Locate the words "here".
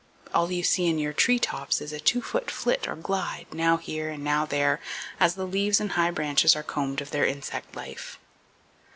3.77-4.09